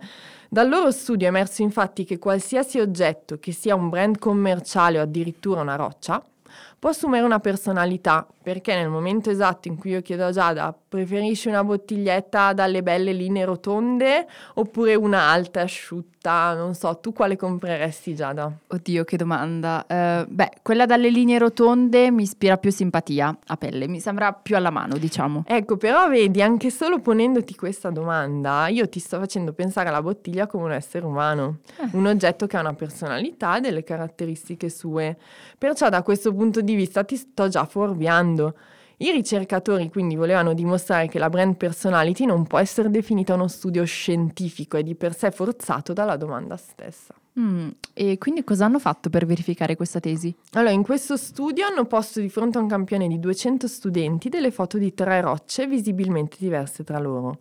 Dal 0.47 0.69
loro 0.69 0.91
studio 0.91 1.25
è 1.25 1.29
emerso 1.29 1.63
infatti 1.63 2.03
che 2.03 2.19
qualsiasi 2.19 2.79
oggetto, 2.79 3.39
che 3.39 3.51
sia 3.51 3.73
un 3.73 3.89
brand 3.89 4.19
commerciale 4.19 4.99
o 4.99 5.01
addirittura 5.01 5.61
una 5.61 5.75
roccia, 5.75 6.23
può 6.79 6.89
assumere 6.89 7.25
una 7.25 7.39
personalità, 7.39 8.25
perché 8.41 8.73
nel 8.73 8.89
momento 8.89 9.29
esatto 9.29 9.67
in 9.67 9.77
cui 9.77 9.91
io 9.91 10.01
chiedo 10.01 10.25
a 10.25 10.31
Giada 10.31 10.73
preferisci 10.89 11.49
una 11.49 11.63
bottiglietta 11.63 12.53
dalle 12.53 12.81
belle 12.81 13.11
linee 13.13 13.45
rotonde 13.45 14.25
oppure 14.55 14.95
una 14.95 15.23
alta 15.23 15.61
asciutta, 15.61 16.53
non 16.55 16.73
so, 16.73 16.97
tu 16.97 17.13
quale 17.13 17.35
compreresti 17.35 18.15
Giada? 18.15 18.51
Oddio, 18.67 19.03
che 19.03 19.17
domanda. 19.17 19.85
Eh, 19.85 20.25
beh, 20.27 20.51
quella 20.63 20.85
dalle 20.85 21.09
linee 21.09 21.37
rotonde 21.37 22.09
mi 22.11 22.23
ispira 22.23 22.57
più 22.57 22.71
simpatia 22.71 23.37
a 23.47 23.57
pelle, 23.57 23.87
mi 23.87 23.99
sembra 23.99 24.33
più 24.33 24.55
alla 24.55 24.71
mano, 24.71 24.97
diciamo. 24.97 25.43
Ecco, 25.45 25.77
però 25.77 26.07
vedi, 26.07 26.41
anche 26.41 26.71
solo 26.71 26.99
ponendoti 26.99 27.55
questa 27.55 27.89
domanda, 27.91 28.67
io 28.69 28.87
ti 28.89 28.99
sto 28.99 29.19
facendo 29.19 29.53
pensare 29.53 29.89
alla 29.89 30.01
bottiglia 30.01 30.47
come 30.47 30.63
un 30.63 30.71
essere 30.71 31.05
umano, 31.05 31.57
Eh. 31.77 31.89
un 31.91 32.07
oggetto 32.07 32.47
che 32.47 32.57
ha 32.57 32.61
una 32.61 32.73
personalità 32.73 33.57
e 33.57 33.61
delle 33.61 33.83
caratteristiche 33.83 34.69
sue. 34.69 35.17
Perciò 35.57 35.89
da 35.89 36.01
questo 36.01 36.33
punto 36.33 36.61
di 36.61 36.68
vista 36.75 37.03
ti 37.03 37.15
sto 37.15 37.47
già 37.47 37.65
fuorviando. 37.65 38.55
I 39.01 39.11
ricercatori 39.11 39.89
quindi 39.89 40.15
volevano 40.15 40.53
dimostrare 40.53 41.07
che 41.07 41.19
la 41.19 41.29
brand 41.29 41.55
personality 41.55 42.25
non 42.25 42.45
può 42.45 42.59
essere 42.59 42.89
definita 42.89 43.33
uno 43.33 43.47
studio 43.47 43.85
scientifico 43.85 44.75
e 44.75 44.83
di 44.83 44.93
per 44.95 45.15
sé 45.15 45.31
forzato 45.31 45.93
dalla 45.93 46.17
domanda 46.17 46.57
stessa. 46.57 47.13
Mm, 47.39 47.69
e 47.93 48.17
quindi 48.17 48.43
cosa 48.43 48.65
hanno 48.65 48.79
fatto 48.79 49.09
per 49.09 49.25
verificare 49.25 49.77
questa 49.77 50.01
tesi? 50.01 50.35
Allora, 50.53 50.71
in 50.71 50.83
questo 50.83 51.15
studio 51.15 51.65
hanno 51.65 51.85
posto 51.85 52.19
di 52.19 52.27
fronte 52.27 52.57
a 52.57 52.61
un 52.61 52.67
campione 52.67 53.07
di 53.07 53.19
200 53.19 53.67
studenti 53.67 54.27
delle 54.27 54.51
foto 54.51 54.77
di 54.77 54.93
tre 54.93 55.21
rocce 55.21 55.65
visibilmente 55.65 56.35
diverse 56.37 56.83
tra 56.83 56.99
loro. 56.99 57.37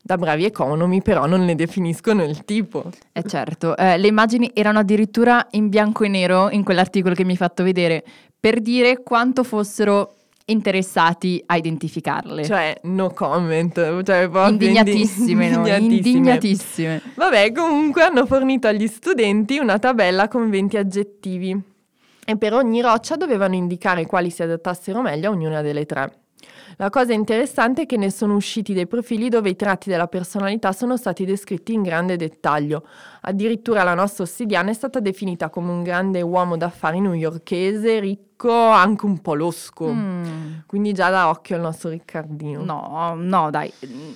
Da 0.00 0.16
bravi 0.16 0.44
economi 0.44 1.02
però 1.02 1.26
non 1.26 1.44
ne 1.44 1.54
definiscono 1.54 2.22
il 2.24 2.44
tipo. 2.44 2.90
Eh 3.12 3.22
certo, 3.24 3.76
eh, 3.76 3.98
le 3.98 4.06
immagini 4.06 4.50
erano 4.54 4.78
addirittura 4.78 5.46
in 5.52 5.68
bianco 5.68 6.04
e 6.04 6.08
nero 6.08 6.50
in 6.50 6.62
quell'articolo 6.62 7.14
che 7.14 7.24
mi 7.24 7.32
hai 7.32 7.36
fatto 7.36 7.62
vedere, 7.62 8.04
per 8.44 8.60
dire 8.60 9.02
quanto 9.02 9.42
fossero 9.42 10.16
interessati 10.44 11.42
a 11.46 11.56
identificarle. 11.56 12.44
Cioè, 12.44 12.78
no 12.82 13.08
comment. 13.08 13.72
Cioè, 13.72 14.28
proprio 14.28 14.48
indi- 14.48 14.66
indignatissime, 14.66 15.48
no? 15.48 15.56
indignatissime. 15.66 15.96
Indignatissime. 15.96 17.02
Vabbè, 17.14 17.52
comunque 17.52 18.02
hanno 18.02 18.26
fornito 18.26 18.68
agli 18.68 18.86
studenti 18.86 19.56
una 19.56 19.78
tabella 19.78 20.28
con 20.28 20.50
20 20.50 20.76
aggettivi 20.76 21.58
e 22.22 22.36
per 22.36 22.52
ogni 22.52 22.82
roccia 22.82 23.16
dovevano 23.16 23.54
indicare 23.54 24.04
quali 24.04 24.28
si 24.28 24.42
adattassero 24.42 25.00
meglio 25.00 25.30
a 25.30 25.32
ognuna 25.32 25.62
delle 25.62 25.86
tre. 25.86 26.23
La 26.76 26.90
cosa 26.90 27.12
interessante 27.12 27.82
è 27.82 27.86
che 27.86 27.96
ne 27.96 28.10
sono 28.10 28.34
usciti 28.34 28.72
dei 28.72 28.86
profili 28.86 29.28
dove 29.28 29.50
i 29.50 29.56
tratti 29.56 29.88
della 29.88 30.08
personalità 30.08 30.72
sono 30.72 30.96
stati 30.96 31.24
descritti 31.24 31.72
in 31.72 31.82
grande 31.82 32.16
dettaglio. 32.16 32.86
Addirittura 33.22 33.82
la 33.82 33.94
nostra 33.94 34.24
ossidiana 34.24 34.70
è 34.70 34.74
stata 34.74 35.00
definita 35.00 35.50
come 35.50 35.70
un 35.70 35.82
grande 35.82 36.20
uomo 36.20 36.56
d'affari 36.56 37.00
newyorkese, 37.00 38.00
ricco, 38.00 38.52
anche 38.52 39.04
un 39.06 39.20
po' 39.20 39.34
losco. 39.34 39.92
Mm, 39.92 40.24
Quindi 40.66 40.92
già 40.92 41.10
da 41.10 41.28
occhio 41.28 41.56
al 41.56 41.62
nostro 41.62 41.90
Riccardino. 41.90 42.64
no, 42.64 43.14
no, 43.16 43.50
dai, 43.50 43.72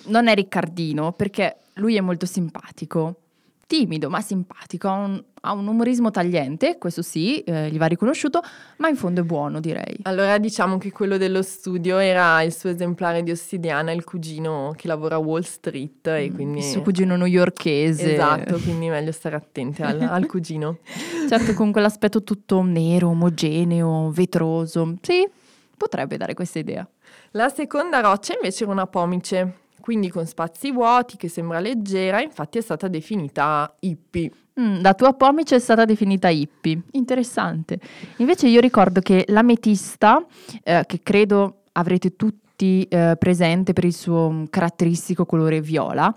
non 0.06 0.26
è 0.26 0.34
Riccardino 0.34 1.12
perché 1.12 1.56
lui 1.74 1.96
è 1.96 2.00
molto 2.00 2.26
simpatico. 2.26 3.20
Timido 3.68 4.08
ma 4.08 4.22
simpatico, 4.22 4.88
ha 4.88 4.94
un, 4.94 5.22
ha 5.42 5.52
un 5.52 5.66
umorismo 5.66 6.10
tagliente, 6.10 6.78
questo 6.78 7.02
sì, 7.02 7.40
eh, 7.40 7.68
gli 7.68 7.76
va 7.76 7.84
riconosciuto, 7.84 8.40
ma 8.78 8.88
in 8.88 8.96
fondo 8.96 9.20
è 9.20 9.24
buono 9.24 9.60
direi. 9.60 9.98
Allora 10.04 10.38
diciamo 10.38 10.78
che 10.78 10.90
quello 10.90 11.18
dello 11.18 11.42
studio 11.42 11.98
era 11.98 12.40
il 12.40 12.54
suo 12.54 12.70
esemplare 12.70 13.22
di 13.22 13.30
ossidiana, 13.30 13.92
il 13.92 14.04
cugino 14.04 14.72
che 14.74 14.88
lavora 14.88 15.16
a 15.16 15.18
Wall 15.18 15.42
Street 15.42 16.06
e 16.06 16.32
quindi... 16.34 16.60
Il 16.60 16.64
suo 16.64 16.80
cugino 16.80 17.14
newyorkese. 17.16 18.14
Esatto, 18.14 18.56
quindi 18.56 18.88
meglio 18.88 19.12
stare 19.12 19.36
attenti 19.36 19.82
al, 19.82 20.00
al 20.00 20.24
cugino. 20.26 20.78
Certo, 21.28 21.52
con 21.52 21.70
quell'aspetto 21.70 22.24
tutto 22.24 22.62
nero, 22.62 23.08
omogeneo, 23.08 24.10
vetroso. 24.10 24.96
Sì, 25.02 25.28
potrebbe 25.76 26.16
dare 26.16 26.32
questa 26.32 26.58
idea. 26.58 26.88
La 27.32 27.50
seconda 27.50 28.00
roccia 28.00 28.32
invece 28.32 28.62
era 28.64 28.72
una 28.72 28.86
pomice, 28.86 29.56
quindi 29.88 30.10
con 30.10 30.26
spazi 30.26 30.70
vuoti, 30.70 31.16
che 31.16 31.30
sembra 31.30 31.60
leggera, 31.60 32.20
infatti 32.20 32.58
è 32.58 32.60
stata 32.60 32.88
definita 32.88 33.74
hippie. 33.80 34.30
Mm, 34.60 34.82
la 34.82 34.92
tua 34.92 35.14
pomice 35.14 35.56
è 35.56 35.58
stata 35.58 35.86
definita 35.86 36.28
hippie. 36.28 36.82
Interessante. 36.90 37.80
Invece 38.18 38.48
io 38.48 38.60
ricordo 38.60 39.00
che 39.00 39.24
l'ametista, 39.28 40.22
eh, 40.62 40.84
che 40.86 41.00
credo 41.02 41.62
avrete 41.72 42.16
tutti 42.16 42.82
eh, 42.82 43.16
presente 43.18 43.72
per 43.72 43.86
il 43.86 43.94
suo 43.94 44.30
mm, 44.30 44.44
caratteristico 44.50 45.24
colore 45.24 45.62
viola, 45.62 46.14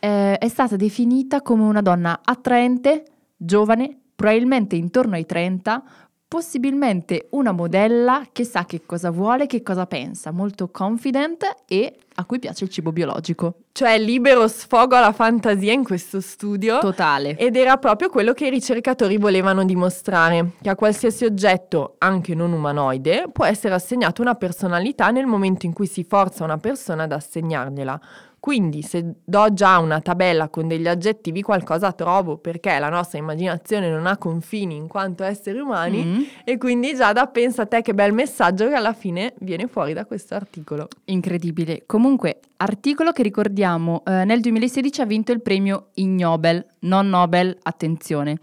eh, 0.00 0.36
è 0.36 0.48
stata 0.48 0.76
definita 0.76 1.40
come 1.40 1.62
una 1.62 1.80
donna 1.80 2.20
attraente, 2.22 3.04
giovane, 3.38 4.00
probabilmente 4.14 4.76
intorno 4.76 5.14
ai 5.14 5.24
30, 5.24 5.82
possibilmente 6.26 7.28
una 7.30 7.52
modella 7.52 8.26
che 8.32 8.44
sa 8.44 8.64
che 8.64 8.82
cosa 8.84 9.10
vuole, 9.10 9.46
che 9.46 9.62
cosa 9.62 9.86
pensa, 9.86 10.30
molto 10.30 10.68
confident 10.68 11.44
e 11.66 11.96
a 12.16 12.24
cui 12.24 12.38
piace 12.38 12.64
il 12.64 12.70
cibo 12.70 12.92
biologico. 12.92 13.58
Cioè 13.72 13.98
libero 13.98 14.46
sfogo 14.46 14.94
alla 14.96 15.12
fantasia 15.12 15.72
in 15.72 15.84
questo 15.84 16.20
studio. 16.20 16.78
Totale. 16.78 17.36
Ed 17.36 17.56
era 17.56 17.76
proprio 17.76 18.08
quello 18.08 18.32
che 18.32 18.46
i 18.46 18.50
ricercatori 18.50 19.16
volevano 19.16 19.64
dimostrare, 19.64 20.52
che 20.62 20.70
a 20.70 20.76
qualsiasi 20.76 21.24
oggetto, 21.24 21.96
anche 21.98 22.34
non 22.34 22.52
umanoide, 22.52 23.26
può 23.32 23.44
essere 23.44 23.74
assegnata 23.74 24.22
una 24.22 24.34
personalità 24.34 25.10
nel 25.10 25.26
momento 25.26 25.66
in 25.66 25.72
cui 25.72 25.86
si 25.86 26.04
forza 26.04 26.44
una 26.44 26.58
persona 26.58 27.04
ad 27.04 27.12
assegnargliela. 27.12 28.00
Quindi 28.44 28.82
se 28.82 29.14
do 29.24 29.54
già 29.54 29.78
una 29.78 30.02
tabella 30.02 30.50
con 30.50 30.68
degli 30.68 30.86
aggettivi 30.86 31.40
qualcosa 31.40 31.92
trovo, 31.92 32.36
perché 32.36 32.78
la 32.78 32.90
nostra 32.90 33.16
immaginazione 33.16 33.88
non 33.88 34.04
ha 34.04 34.18
confini 34.18 34.76
in 34.76 34.86
quanto 34.86 35.24
esseri 35.24 35.60
umani 35.60 36.04
Mm, 36.04 36.22
e 36.44 36.58
quindi 36.58 36.94
Giada 36.94 37.26
pensa 37.26 37.62
a 37.62 37.66
te 37.66 37.80
che 37.80 37.94
bel 37.94 38.12
messaggio 38.12 38.68
che 38.68 38.74
alla 38.74 38.92
fine 38.92 39.32
viene 39.38 39.66
fuori 39.66 39.94
da 39.94 40.04
questo 40.04 40.34
articolo. 40.34 40.88
incredibile. 41.06 41.84
Comunque, 41.86 42.40
articolo 42.58 43.12
che 43.12 43.22
ricordiamo 43.22 44.02
eh, 44.04 44.26
nel 44.26 44.42
2016 44.42 45.00
ha 45.00 45.06
vinto 45.06 45.32
il 45.32 45.40
premio 45.40 45.86
Ig 45.94 46.20
Nobel, 46.20 46.66
non 46.80 47.08
Nobel, 47.08 47.56
attenzione. 47.62 48.36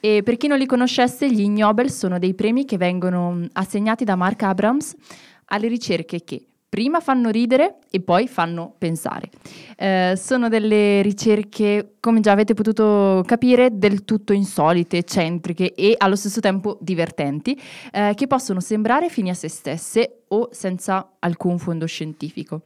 E 0.00 0.22
per 0.22 0.38
chi 0.38 0.46
non 0.46 0.56
li 0.56 0.64
conoscesse, 0.64 1.30
gli 1.30 1.42
Ig 1.42 1.58
Nobel 1.58 1.90
sono 1.90 2.18
dei 2.18 2.32
premi 2.32 2.64
che 2.64 2.78
vengono 2.78 3.32
mm, 3.32 3.44
assegnati 3.52 4.04
da 4.04 4.16
Mark 4.16 4.44
Abrams 4.44 4.94
alle 5.46 5.68
ricerche 5.68 6.24
che 6.24 6.46
Prima 6.72 7.00
fanno 7.00 7.28
ridere 7.28 7.80
e 7.90 8.00
poi 8.00 8.26
fanno 8.26 8.74
pensare. 8.78 9.28
Eh, 9.76 10.14
sono 10.16 10.48
delle 10.48 11.02
ricerche, 11.02 11.96
come 12.00 12.20
già 12.20 12.32
avete 12.32 12.54
potuto 12.54 13.22
capire, 13.26 13.76
del 13.76 14.06
tutto 14.06 14.32
insolite, 14.32 14.96
eccentriche 14.96 15.74
e 15.74 15.92
allo 15.98 16.16
stesso 16.16 16.40
tempo 16.40 16.78
divertenti, 16.80 17.60
eh, 17.92 18.14
che 18.14 18.26
possono 18.26 18.60
sembrare 18.60 19.10
fini 19.10 19.28
a 19.28 19.34
se 19.34 19.48
stesse 19.48 20.22
o 20.28 20.48
senza 20.50 21.16
alcun 21.18 21.58
fondo 21.58 21.84
scientifico. 21.84 22.62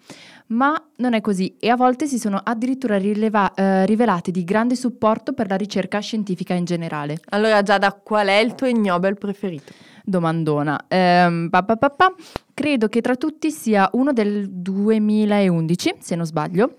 Ma 0.50 0.80
non 0.98 1.14
è 1.14 1.20
così 1.20 1.56
e 1.58 1.68
a 1.68 1.74
volte 1.74 2.06
si 2.06 2.20
sono 2.20 2.40
addirittura 2.40 2.98
rileva- 2.98 3.52
eh, 3.54 3.86
rivelate 3.86 4.30
di 4.30 4.44
grande 4.44 4.76
supporto 4.76 5.32
per 5.32 5.48
la 5.48 5.56
ricerca 5.56 5.98
scientifica 5.98 6.54
in 6.54 6.64
generale. 6.64 7.18
Allora 7.30 7.60
Giada, 7.60 7.92
qual 7.92 8.28
è 8.28 8.36
il 8.36 8.54
tuo 8.54 8.68
ignobel 8.68 9.18
preferito? 9.18 9.72
Domandona. 10.06 10.86
Ehm, 10.88 11.48
pa, 11.50 11.62
pa, 11.64 11.76
pa, 11.76 12.14
Credo 12.54 12.88
che 12.88 13.00
tra 13.02 13.16
tutti 13.16 13.50
sia 13.50 13.88
uno 13.92 14.12
del 14.12 14.48
2011, 14.48 15.96
se 15.98 16.14
non 16.14 16.24
sbaglio. 16.24 16.76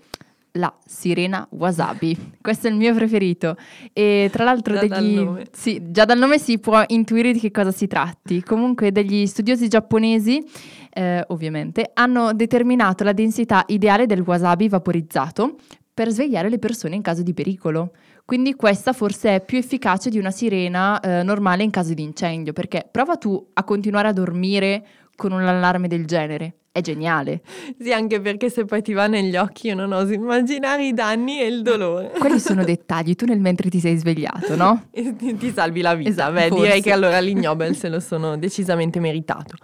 La 0.52 0.74
sirena 0.84 1.46
wasabi, 1.50 2.16
questo 2.40 2.66
è 2.66 2.70
il 2.70 2.76
mio 2.76 2.92
preferito. 2.94 3.56
E 3.92 4.28
tra 4.32 4.42
l'altro, 4.42 4.74
già, 4.74 4.80
degli, 4.80 4.88
dal 4.88 5.04
nome. 5.04 5.46
Sì, 5.52 5.80
già 5.90 6.04
dal 6.04 6.18
nome 6.18 6.38
si 6.38 6.58
può 6.58 6.82
intuire 6.88 7.32
di 7.32 7.38
che 7.38 7.50
cosa 7.50 7.70
si 7.70 7.86
tratti. 7.86 8.42
Comunque, 8.42 8.90
degli 8.90 9.26
studiosi 9.26 9.68
giapponesi, 9.68 10.42
eh, 10.90 11.22
ovviamente, 11.28 11.90
hanno 11.94 12.32
determinato 12.32 13.04
la 13.04 13.12
densità 13.12 13.62
ideale 13.68 14.06
del 14.06 14.22
wasabi 14.22 14.68
vaporizzato 14.68 15.58
per 15.92 16.08
svegliare 16.10 16.48
le 16.48 16.58
persone 16.58 16.96
in 16.96 17.02
caso 17.02 17.22
di 17.22 17.34
pericolo. 17.34 17.92
Quindi 18.28 18.56
questa 18.56 18.92
forse 18.92 19.36
è 19.36 19.40
più 19.42 19.56
efficace 19.56 20.10
di 20.10 20.18
una 20.18 20.30
sirena 20.30 21.00
eh, 21.00 21.22
normale 21.22 21.62
in 21.62 21.70
caso 21.70 21.94
di 21.94 22.02
incendio, 22.02 22.52
perché 22.52 22.86
prova 22.90 23.16
tu 23.16 23.42
a 23.54 23.64
continuare 23.64 24.08
a 24.08 24.12
dormire 24.12 24.84
con 25.16 25.32
un 25.32 25.40
allarme 25.40 25.88
del 25.88 26.04
genere. 26.04 26.56
È 26.70 26.82
geniale. 26.82 27.40
Sì, 27.80 27.90
anche 27.90 28.20
perché 28.20 28.50
se 28.50 28.66
poi 28.66 28.82
ti 28.82 28.92
va 28.92 29.06
negli 29.06 29.34
occhi 29.34 29.68
io 29.68 29.74
non 29.74 29.92
oso 29.92 30.12
immaginare 30.12 30.84
i 30.88 30.92
danni 30.92 31.40
e 31.40 31.46
il 31.46 31.62
dolore. 31.62 32.12
Quelli 32.18 32.38
sono 32.38 32.64
dettagli, 32.68 33.14
tu 33.14 33.24
nel 33.24 33.40
mentre 33.40 33.70
ti 33.70 33.80
sei 33.80 33.96
svegliato, 33.96 34.54
no? 34.56 34.88
Ti, 34.92 35.34
ti 35.38 35.50
salvi 35.50 35.80
la 35.80 35.94
vita. 35.94 36.10
Esatto, 36.10 36.32
Beh, 36.34 36.48
forse. 36.48 36.64
direi 36.64 36.82
che 36.82 36.92
allora 36.92 37.18
l'Ignobel 37.20 37.74
se 37.76 37.88
lo 37.88 37.98
sono 37.98 38.36
decisamente 38.36 39.00
meritato. 39.00 39.56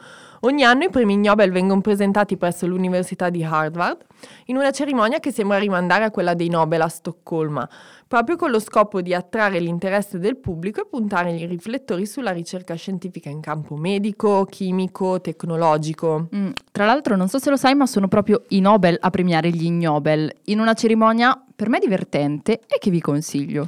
Ogni 0.44 0.62
anno 0.62 0.84
i 0.84 0.90
premi 0.90 1.16
Nobel 1.16 1.50
vengono 1.50 1.80
presentati 1.80 2.36
presso 2.36 2.66
l'Università 2.66 3.30
di 3.30 3.42
Harvard 3.42 4.04
in 4.46 4.56
una 4.56 4.72
cerimonia 4.72 5.18
che 5.18 5.32
sembra 5.32 5.56
rimandare 5.56 6.04
a 6.04 6.10
quella 6.10 6.34
dei 6.34 6.50
Nobel 6.50 6.82
a 6.82 6.88
Stoccolma, 6.88 7.66
proprio 8.06 8.36
con 8.36 8.50
lo 8.50 8.60
scopo 8.60 9.00
di 9.00 9.14
attrarre 9.14 9.58
l'interesse 9.58 10.18
del 10.18 10.36
pubblico 10.36 10.82
e 10.82 10.86
puntare 10.86 11.32
i 11.32 11.46
riflettori 11.46 12.04
sulla 12.04 12.30
ricerca 12.30 12.74
scientifica 12.74 13.30
in 13.30 13.40
campo 13.40 13.74
medico, 13.76 14.44
chimico, 14.44 15.18
tecnologico. 15.22 16.28
Mm, 16.36 16.50
tra 16.70 16.84
l'altro, 16.84 17.16
non 17.16 17.28
so 17.28 17.38
se 17.38 17.48
lo 17.48 17.56
sai, 17.56 17.74
ma 17.74 17.86
sono 17.86 18.08
proprio 18.08 18.42
i 18.48 18.60
Nobel 18.60 18.98
a 19.00 19.08
premiare 19.08 19.48
gli 19.48 19.64
Ignobel, 19.64 20.30
in 20.44 20.60
una 20.60 20.74
cerimonia 20.74 21.42
per 21.56 21.70
me 21.70 21.78
divertente 21.78 22.60
e 22.66 22.76
che 22.78 22.90
vi 22.90 23.00
consiglio. 23.00 23.66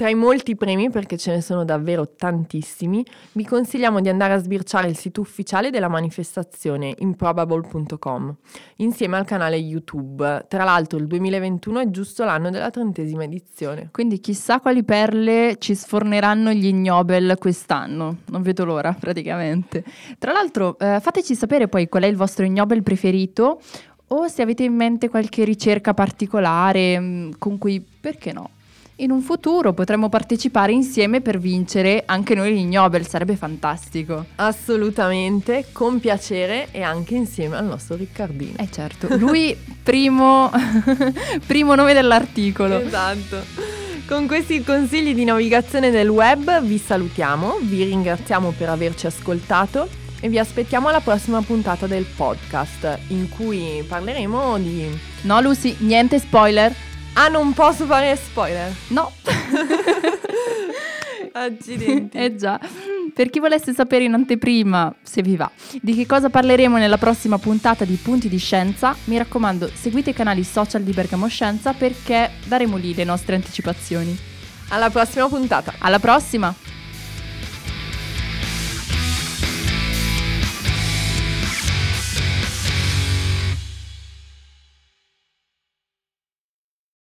Tra 0.00 0.08
i 0.08 0.14
molti 0.14 0.56
premi, 0.56 0.88
perché 0.88 1.18
ce 1.18 1.30
ne 1.30 1.42
sono 1.42 1.62
davvero 1.62 2.14
tantissimi, 2.16 3.04
vi 3.32 3.44
consigliamo 3.44 4.00
di 4.00 4.08
andare 4.08 4.32
a 4.32 4.38
sbirciare 4.38 4.88
il 4.88 4.96
sito 4.96 5.20
ufficiale 5.20 5.68
della 5.68 5.88
manifestazione 5.88 6.94
improbable.com 7.00 8.34
insieme 8.76 9.18
al 9.18 9.26
canale 9.26 9.56
YouTube. 9.56 10.46
Tra 10.48 10.64
l'altro 10.64 10.98
il 10.98 11.06
2021 11.06 11.80
è 11.80 11.90
giusto 11.90 12.24
l'anno 12.24 12.48
della 12.48 12.70
trentesima 12.70 13.24
edizione. 13.24 13.90
Quindi 13.92 14.20
chissà 14.20 14.60
quali 14.60 14.84
perle 14.84 15.56
ci 15.58 15.74
sforneranno 15.74 16.50
gli 16.52 16.68
Ignobel 16.68 17.36
quest'anno. 17.38 18.20
Non 18.28 18.40
vedo 18.40 18.64
l'ora, 18.64 18.96
praticamente. 18.98 19.84
Tra 20.18 20.32
l'altro, 20.32 20.78
eh, 20.78 20.98
fateci 20.98 21.34
sapere 21.34 21.68
poi 21.68 21.90
qual 21.90 22.04
è 22.04 22.06
il 22.06 22.16
vostro 22.16 22.46
Ignobel 22.46 22.82
preferito 22.82 23.60
o 24.06 24.28
se 24.28 24.40
avete 24.40 24.64
in 24.64 24.72
mente 24.72 25.10
qualche 25.10 25.44
ricerca 25.44 25.92
particolare 25.92 26.98
mh, 26.98 27.36
con 27.36 27.58
cui, 27.58 27.84
perché 28.00 28.32
no? 28.32 28.52
In 29.00 29.10
un 29.10 29.22
futuro 29.22 29.72
potremmo 29.72 30.10
partecipare 30.10 30.72
insieme 30.72 31.22
per 31.22 31.38
vincere 31.38 32.02
anche 32.04 32.34
noi 32.34 32.54
gli 32.54 32.66
Nobel, 32.66 33.06
sarebbe 33.06 33.34
fantastico. 33.34 34.26
Assolutamente, 34.34 35.68
con 35.72 36.00
piacere 36.00 36.68
e 36.70 36.82
anche 36.82 37.14
insieme 37.14 37.56
al 37.56 37.64
nostro 37.64 37.96
Riccardino. 37.96 38.58
Eh 38.58 38.68
certo, 38.70 39.08
lui 39.16 39.56
primo, 39.82 40.50
primo 41.46 41.74
nome 41.74 41.94
dell'articolo. 41.94 42.78
Esatto. 42.78 43.42
Con 44.06 44.26
questi 44.26 44.62
consigli 44.62 45.14
di 45.14 45.24
navigazione 45.24 45.90
del 45.90 46.10
web 46.10 46.60
vi 46.60 46.76
salutiamo, 46.76 47.56
vi 47.62 47.84
ringraziamo 47.84 48.50
per 48.50 48.68
averci 48.68 49.06
ascoltato 49.06 49.88
e 50.20 50.28
vi 50.28 50.38
aspettiamo 50.38 50.88
alla 50.88 51.00
prossima 51.00 51.40
puntata 51.40 51.86
del 51.86 52.04
podcast 52.04 52.98
in 53.08 53.30
cui 53.30 53.82
parleremo 53.88 54.58
di... 54.58 54.86
No 55.22 55.40
Lucy, 55.40 55.74
niente 55.78 56.18
spoiler. 56.18 56.88
Ah, 57.22 57.28
non 57.28 57.52
posso 57.52 57.84
fare 57.84 58.16
spoiler. 58.16 58.74
No. 58.88 59.12
Accidenti. 61.32 62.16
eh 62.16 62.34
già. 62.34 62.58
Per 63.14 63.28
chi 63.28 63.38
volesse 63.38 63.74
sapere 63.74 64.04
in 64.04 64.14
anteprima, 64.14 64.94
se 65.02 65.20
vi 65.20 65.36
va, 65.36 65.50
di 65.82 65.94
che 65.94 66.06
cosa 66.06 66.30
parleremo 66.30 66.78
nella 66.78 66.96
prossima 66.96 67.36
puntata 67.36 67.84
di 67.84 67.96
Punti 67.96 68.30
di 68.30 68.38
Scienza, 68.38 68.96
mi 69.04 69.18
raccomando, 69.18 69.70
seguite 69.70 70.10
i 70.10 70.14
canali 70.14 70.44
social 70.44 70.80
di 70.80 70.92
Bergamo 70.92 71.26
Scienza 71.26 71.74
perché 71.74 72.30
daremo 72.46 72.78
lì 72.78 72.94
le 72.94 73.04
nostre 73.04 73.34
anticipazioni. 73.34 74.16
Alla 74.70 74.88
prossima 74.88 75.28
puntata. 75.28 75.74
Alla 75.78 75.98
prossima! 75.98 76.54